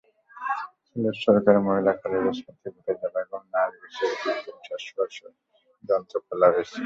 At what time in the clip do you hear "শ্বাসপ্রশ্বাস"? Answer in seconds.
4.65-5.33